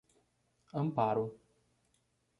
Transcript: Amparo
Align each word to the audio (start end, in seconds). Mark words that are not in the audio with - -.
Amparo 0.81 1.29